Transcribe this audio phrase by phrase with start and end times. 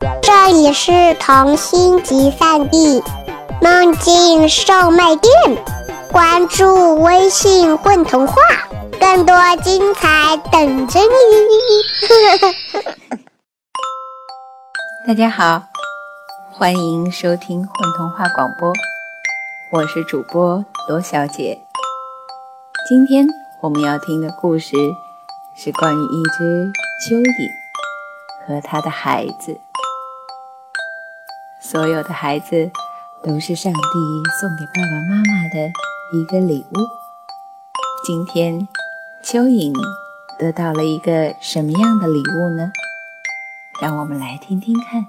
[0.00, 3.02] 这里是童心集散地，
[3.60, 5.32] 梦境售卖店。
[6.12, 8.34] 关注微信“混童话”，
[9.00, 11.06] 更多精彩等着你。
[15.06, 15.62] 大家好，
[16.52, 18.72] 欢迎收听混童话广播，
[19.72, 21.60] 我是主播罗小姐。
[22.88, 23.26] 今天
[23.60, 24.76] 我们要听的故事
[25.56, 26.72] 是关于一只
[27.04, 27.50] 蚯蚓
[28.46, 29.60] 和他的孩子。
[31.70, 32.70] 所有的孩子
[33.22, 33.78] 都是上帝
[34.40, 35.70] 送给爸爸妈妈的
[36.14, 36.78] 一个礼物。
[38.02, 38.66] 今天，
[39.22, 39.74] 蚯蚓
[40.38, 42.72] 得到了一个什么样的礼物呢？
[43.82, 45.04] 让我们来听听看。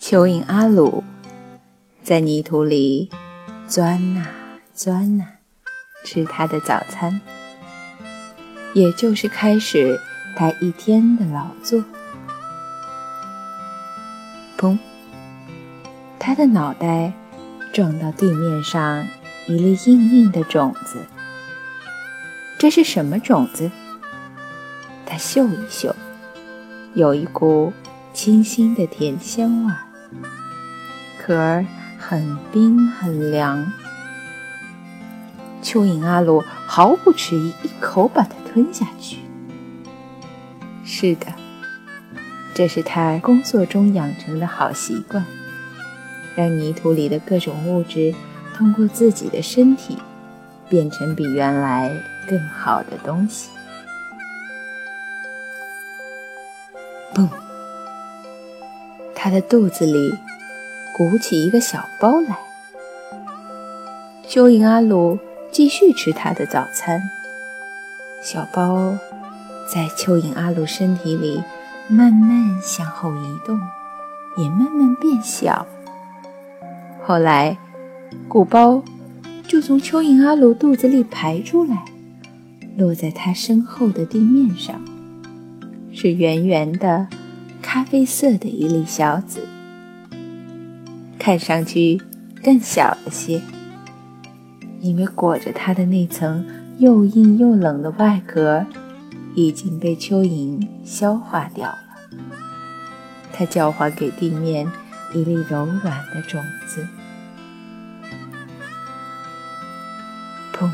[0.00, 1.04] 蚯蚓阿鲁
[2.02, 3.10] 在泥土里
[3.68, 4.26] 钻呐
[4.74, 5.33] 钻呐。
[6.04, 7.20] 吃他的早餐，
[8.74, 9.98] 也就是开始
[10.36, 11.82] 他一天的劳作。
[14.58, 14.78] 砰！
[16.18, 17.12] 他的脑袋
[17.72, 19.06] 撞到地面上
[19.46, 21.04] 一粒硬硬的种子。
[22.58, 23.70] 这是什么种子？
[25.04, 25.94] 他嗅一嗅，
[26.94, 27.72] 有一股
[28.12, 29.78] 清新的甜香味儿，
[31.20, 31.66] 壳儿
[31.98, 33.70] 很冰很凉。
[35.64, 39.16] 蚯蚓阿鲁毫不迟疑，一口把它吞下去。
[40.84, 41.26] 是的，
[42.54, 45.24] 这是他工作中养成的好习惯，
[46.36, 48.14] 让泥土里的各种物质
[48.54, 49.96] 通过自己的身体
[50.68, 51.90] 变成比原来
[52.28, 53.48] 更好的东西。
[57.14, 57.26] 嘣！
[59.14, 60.14] 他的肚子里
[60.94, 62.36] 鼓起一个小包来。
[64.28, 65.18] 蚯蚓阿鲁。
[65.54, 67.00] 继续吃他的早餐。
[68.20, 68.98] 小包
[69.72, 71.40] 在蚯蚓阿鲁身体里
[71.86, 73.60] 慢慢向后移动，
[74.36, 75.64] 也慢慢变小。
[77.04, 77.56] 后来，
[78.26, 78.82] 鼓包
[79.46, 81.84] 就从蚯蚓阿鲁肚子里排出来，
[82.76, 84.84] 落在他身后的地面上，
[85.92, 87.06] 是圆圆的、
[87.62, 89.46] 咖啡色的一粒小籽，
[91.16, 92.02] 看上去
[92.42, 93.40] 更小了些。
[94.84, 96.44] 因为裹着它的那层
[96.76, 98.66] 又硬又冷的外壳
[99.34, 101.78] 已经被蚯蚓消化掉了，
[103.32, 104.70] 它交还给地面
[105.14, 106.86] 一粒柔软的种子。
[110.52, 110.68] 砰！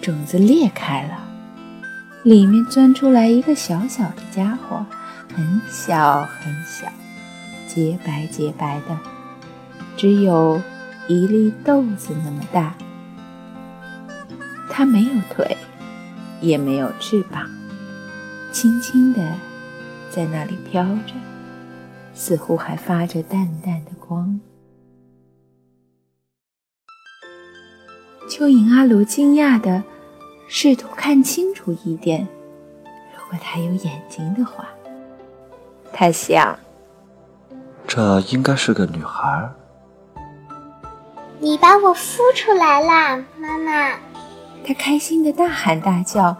[0.00, 1.18] 种子裂开了，
[2.22, 4.86] 里面钻出来一个小小的家伙，
[5.34, 6.86] 很小很小，
[7.66, 8.96] 洁白洁白的，
[9.96, 10.62] 只有
[11.08, 12.72] 一粒豆子那么大。
[14.74, 15.54] 它没有腿，
[16.40, 17.46] 也没有翅膀，
[18.50, 19.20] 轻轻地
[20.10, 21.12] 在那里飘着，
[22.14, 24.40] 似乎还发着淡淡的光。
[28.26, 29.84] 蚯蚓阿卢惊讶地
[30.48, 32.26] 试图看清楚一点，
[33.14, 34.66] 如果它有眼睛的话，
[35.92, 36.58] 他想，
[37.86, 39.52] 这应该是个女孩。
[41.40, 44.11] 你把我孵出来啦，妈妈！
[44.64, 46.36] 他开心的大喊大叫，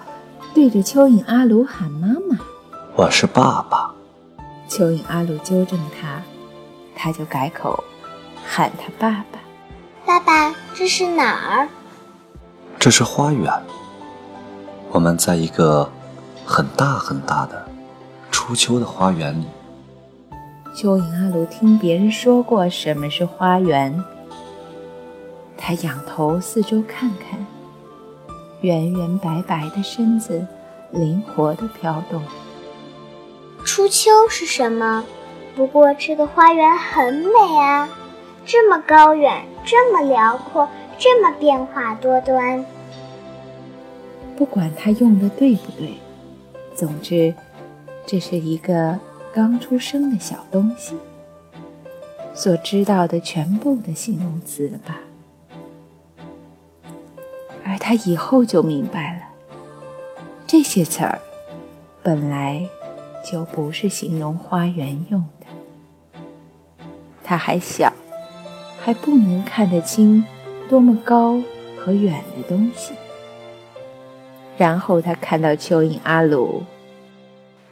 [0.55, 2.39] 对着蚯蚓阿鲁喊：“妈妈，
[2.95, 3.93] 我是爸爸。”
[4.71, 6.23] 蚯蚓阿鲁纠正他，
[6.95, 7.83] 他就改口
[8.47, 9.41] 喊他爸爸。
[10.07, 11.69] 爸爸，这是哪儿？
[12.79, 13.53] 这是花园。
[14.91, 15.91] 我们在一个
[16.45, 17.67] 很大很大的
[18.31, 19.47] 初秋的花园里。
[20.75, 24.03] 蚯蚓阿鲁听别人说过什么是花园，
[25.57, 27.45] 他仰头四周看看。
[28.63, 30.47] 圆圆白白的身子，
[30.93, 32.23] 灵活地飘动。
[33.65, 35.05] 初秋是什么？
[35.55, 37.89] 不过这个花园很美啊，
[38.47, 42.65] 这么高远，这么辽阔，这么变化多端。
[44.37, 45.95] 不管他用的对不对，
[46.75, 47.35] 总之，
[48.07, 48.99] 这是一个
[49.33, 50.97] 刚出生的小东西
[52.33, 54.99] 所知道的全部的形容词了吧。
[57.85, 59.23] 他以后就明白了，
[60.47, 61.21] 这些词儿
[62.01, 62.65] 本来
[63.29, 65.47] 就不是形容花园用的。
[67.25, 67.93] 他还小，
[68.81, 70.25] 还不能看得清
[70.69, 71.43] 多么高
[71.77, 72.93] 和远的东西。
[74.57, 76.63] 然后他看到蚯蚓阿鲁，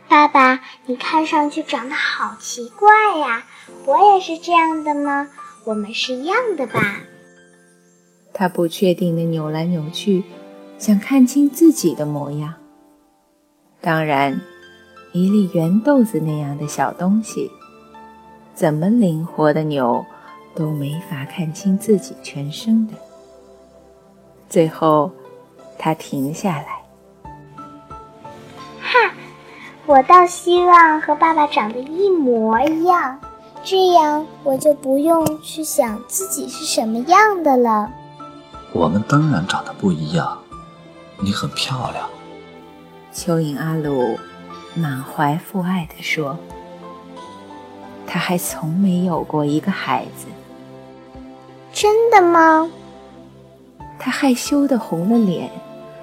[0.08, 2.88] 爸爸，你看上去长得好奇怪
[3.20, 3.44] 呀！
[3.86, 5.28] 我也是这样的吗？
[5.64, 7.00] 我们是一样的吧？
[8.40, 10.24] 他不确定地扭来扭去，
[10.78, 12.54] 想看清自己的模样。
[13.82, 14.40] 当然，
[15.12, 17.50] 一粒圆豆子那样的小东西，
[18.54, 20.02] 怎么灵活的扭，
[20.54, 22.94] 都没法看清自己全身的。
[24.48, 25.10] 最后，
[25.76, 26.80] 他停下来。
[28.80, 29.12] 哈，
[29.84, 33.20] 我倒希望和爸爸长得一模一样，
[33.62, 37.92] 这样我就不用去想自己是什么样的了。
[38.72, 40.38] 我们当然长得不一样，
[41.18, 42.08] 你很漂亮。
[43.12, 44.18] 蚯蚓阿鲁
[44.74, 46.38] 满怀父爱地说
[48.06, 50.26] ：“他还从没有过一个孩子。”
[51.72, 52.70] 真的吗？
[53.98, 55.50] 他害羞的红了脸，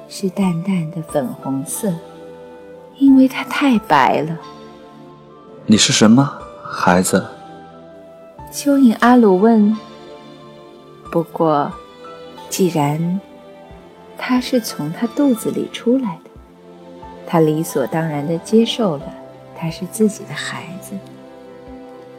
[0.08, 1.92] 是淡淡的粉红色，
[2.98, 4.38] 因为他太白了。
[5.66, 7.26] 你是什么孩子？
[8.52, 9.76] 蚯蚓阿鲁问。
[11.12, 11.72] 不过，
[12.50, 13.20] 既然
[14.18, 16.30] 他是从他肚子里出来的。
[17.26, 19.14] 他理所当然的接受了，
[19.56, 20.94] 他是自己的孩子，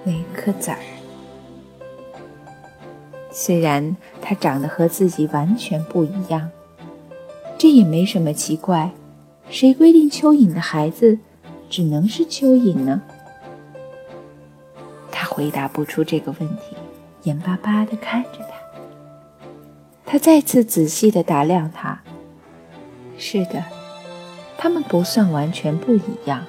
[0.05, 0.77] 那颗籽儿。
[3.31, 6.51] 虽然他长得和自己完全不一样，
[7.57, 8.91] 这也没什么奇怪。
[9.49, 11.19] 谁规定蚯蚓的孩子
[11.71, 13.01] 只能是蚯蚓呢？
[15.11, 16.77] 他回答不出这个问题，
[17.23, 18.58] 眼巴巴地看着他。
[20.11, 22.01] 他再次仔细地打量他。
[23.19, 23.63] 是的。
[24.57, 26.43] 他们不算完全不一样，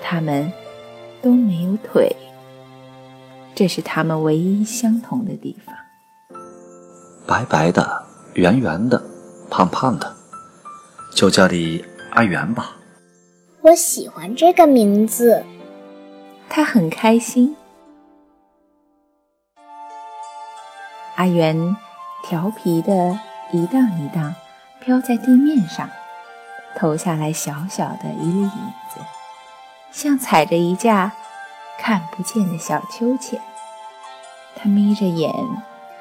[0.00, 0.50] 他们
[1.20, 2.14] 都没有腿，
[3.54, 5.74] 这是他们唯一相同的地方。
[7.26, 9.02] 白白的，圆圆的，
[9.50, 10.16] 胖胖的，
[11.12, 12.76] 就叫你阿圆吧。
[13.60, 15.44] 我喜欢这个名字。
[16.48, 17.54] 他很开心。
[21.16, 21.76] 阿圆
[22.28, 23.18] 调皮的
[23.52, 24.34] 一荡一荡，
[24.80, 25.88] 飘在地面上。
[26.76, 29.00] 投下来小小的一粒影子，
[29.90, 31.10] 像踩着一架
[31.78, 33.40] 看不见的小秋千。
[34.54, 35.32] 他眯着眼，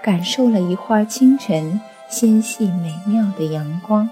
[0.04, 1.80] 感受了一会儿清晨
[2.10, 4.10] 纤细美妙的阳光。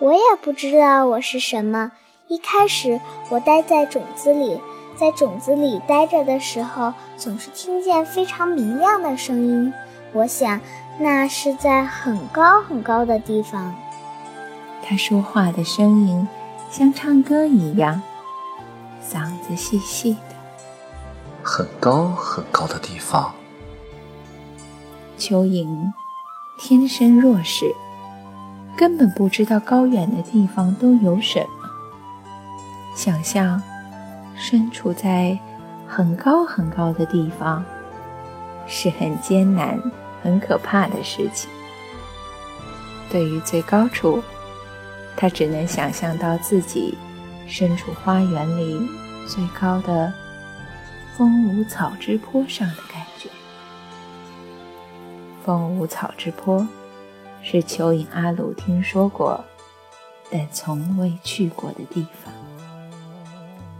[0.00, 1.92] 我也不知道我是什么。
[2.26, 4.60] 一开始，我待在种子里，
[4.96, 9.72] 在种子里待着的时候，总是听见非常明亮的声音。
[10.12, 10.60] 我想，
[11.02, 13.74] 那是在很高很高的地方。
[14.82, 16.28] 他说话的声音
[16.68, 18.02] 像唱歌一样，
[19.02, 20.36] 嗓子细细的。
[21.42, 23.32] 很高很高的地方。
[25.18, 25.90] 蚯蚓
[26.58, 27.74] 天生弱势，
[28.76, 31.70] 根本不知道高远的地方都有什么。
[32.94, 33.62] 想象
[34.34, 35.38] 身处在
[35.88, 37.64] 很高很高的地方，
[38.66, 39.80] 是很艰难、
[40.22, 41.50] 很可怕的事情。
[43.10, 44.22] 对于最高处。
[45.16, 46.96] 他只能想象到自己
[47.46, 48.88] 身处花园里
[49.28, 50.10] 最高的
[51.14, 53.28] 风舞草之坡上的感觉。
[55.44, 56.66] 风舞草之坡
[57.42, 59.44] 是蚯蚓阿鲁听说过，
[60.30, 62.32] 但从未去过的地方，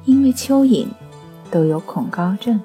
[0.05, 0.89] 因为蚯蚓
[1.51, 2.61] 都有恐高症。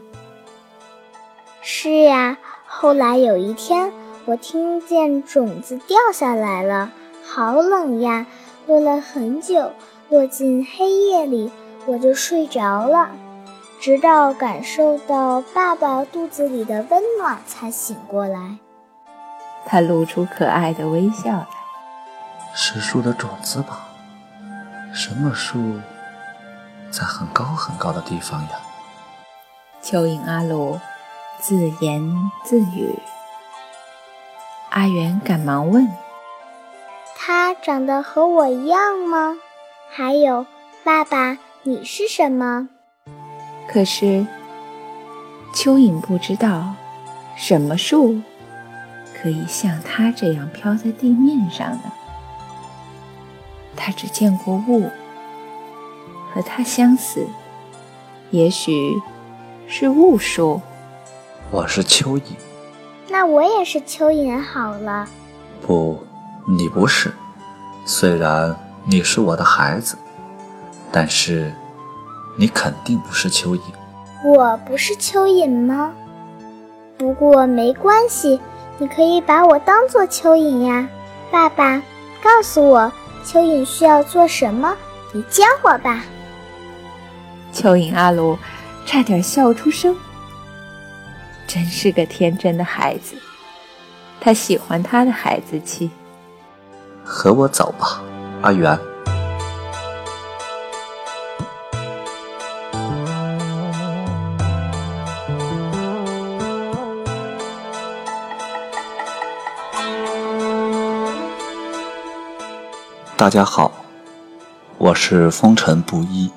[1.62, 2.38] 是呀，
[2.78, 3.90] 后来有一天，
[4.26, 6.92] 我听见种子掉下来了，
[7.26, 8.28] 好冷呀！
[8.68, 9.72] 落了很久，
[10.10, 11.50] 落进黑夜里，
[11.86, 13.10] 我就睡着了，
[13.80, 18.58] 直到感受到爸爸肚子里的温暖才醒过来。
[19.66, 21.48] 他露出可爱的微笑来。
[22.54, 23.88] 是树的种子吧？
[24.94, 25.80] 什么树
[26.92, 28.50] 在很高很高的地方呀？
[29.82, 30.78] 蚯蚓阿鲁
[31.48, 32.98] 自言自语。
[34.72, 35.88] 阿元赶忙问。
[37.16, 39.38] 他长得和我一样吗？
[39.92, 40.48] 还有，
[40.84, 42.68] 爸爸，你是什么？
[43.68, 44.26] 可是，
[45.54, 46.74] 蚯蚓不知道
[47.36, 48.20] 什么树
[49.14, 51.92] 可以像它这样飘在地面上呢。
[53.76, 54.90] 他只见过雾，
[56.34, 57.28] 和它相似，
[58.32, 59.00] 也许
[59.68, 60.60] 是雾树。
[61.52, 62.22] 我是蚯蚓，
[63.08, 65.08] 那我也是蚯蚓好了。
[65.62, 66.00] 不。
[66.48, 67.12] 你不是，
[67.88, 69.98] 虽然你是我的孩子，
[70.92, 71.52] 但是
[72.38, 73.60] 你肯定不是蚯蚓。
[74.24, 75.92] 我不是蚯蚓吗？
[77.00, 78.40] 不过没关系，
[78.78, 80.88] 你可以把我当做蚯蚓呀。
[81.32, 81.82] 爸爸，
[82.24, 82.92] 告诉我，
[83.26, 84.76] 蚯蚓需要做什么？
[85.12, 86.04] 你教我吧。
[87.52, 88.38] 蚯蚓阿鲁
[88.86, 89.98] 差点笑出声，
[91.48, 93.16] 真是个天真的孩子。
[94.20, 95.90] 他喜欢他的孩子气。
[97.04, 98.02] 和我走吧，
[98.42, 98.78] 阿元。
[113.18, 113.72] 大家好，
[114.78, 116.30] 我是风尘不一，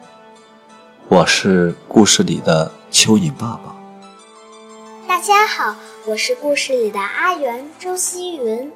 [1.08, 3.77] 我是故事里的蚯蚓爸爸。
[5.18, 5.74] 大家好，
[6.06, 8.70] 我是故事里的阿元周希云。